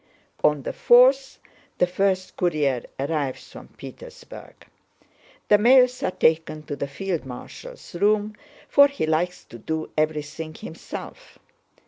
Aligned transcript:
"On 0.43 0.63
the 0.63 0.71
4th, 0.73 1.37
the 1.77 1.85
first 1.85 2.35
courier 2.35 2.85
arrives 2.99 3.51
from 3.51 3.67
Petersburg. 3.77 4.65
The 5.47 5.59
mails 5.59 6.01
are 6.01 6.09
taken 6.09 6.63
to 6.63 6.75
the 6.75 6.87
field 6.87 7.23
marshal's 7.23 7.93
room, 7.93 8.35
for 8.67 8.87
he 8.87 9.05
likes 9.05 9.43
to 9.45 9.59
do 9.59 9.91
everything 9.95 10.55
himself. 10.55 11.37